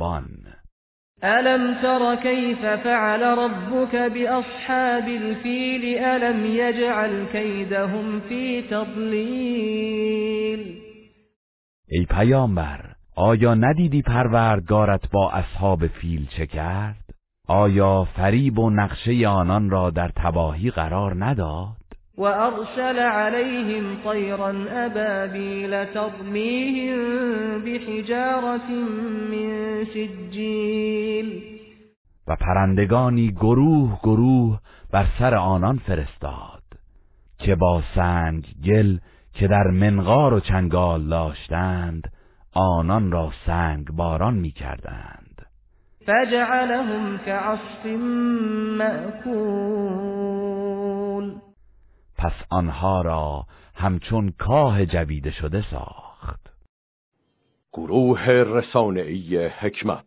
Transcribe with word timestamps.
مهربان 0.00 0.26
ألم 1.24 1.74
تر 1.82 2.14
كيف 2.14 2.66
فعل 2.66 3.22
ربك 3.22 3.96
بأصحاب 3.96 5.08
الفيل 5.08 5.98
ألم 5.98 6.46
يجعل 6.46 7.26
كيدهم 7.32 8.20
في 8.20 8.62
تضليل 8.62 10.06
ای 11.88 12.06
پیامبر 12.10 12.80
آیا 13.16 13.54
ندیدی 13.54 14.02
پروردگارت 14.02 15.10
با 15.10 15.30
اصحاب 15.30 15.86
فیل 15.86 16.26
چه 16.36 16.46
کرد؟ 16.46 16.96
آیا 17.48 18.04
فریب 18.04 18.58
و 18.58 18.70
نقشه 18.70 19.28
آنان 19.28 19.70
را 19.70 19.90
در 19.90 20.08
تباهی 20.08 20.70
قرار 20.70 21.24
نداد؟ 21.24 21.76
وأرسل 22.18 22.98
عليهم 22.98 23.96
طيرا 24.04 24.66
أبابيل 24.70 25.84
ترميهم 25.84 26.98
بحجارة 27.64 28.70
من 29.30 29.35
سجيل 29.96 31.42
و 32.26 32.36
پرندگانی 32.36 33.32
گروه 33.32 33.98
گروه 34.02 34.60
بر 34.92 35.06
سر 35.18 35.34
آنان 35.34 35.78
فرستاد 35.78 36.62
که 37.38 37.54
با 37.54 37.82
سنگ 37.94 38.46
گل 38.64 38.98
که 39.32 39.48
در 39.48 39.70
منقار 39.70 40.34
و 40.34 40.40
چنگال 40.40 41.08
داشتند 41.08 42.12
آنان 42.54 43.12
را 43.12 43.32
سنگ 43.46 43.90
باران 43.90 44.34
می 44.34 44.50
کردند 44.50 45.46
فجعلهم 46.06 47.18
كعصف 47.18 47.86
مأكول. 48.78 50.06
پس 52.18 52.32
آنها 52.50 53.02
را 53.02 53.46
همچون 53.74 54.32
کاه 54.38 54.86
جویده 54.86 55.30
شده 55.30 55.64
ساخت. 55.70 56.05
گروه 57.76 58.30
رسانه‌ای 58.30 59.46
حکمت. 59.46 60.06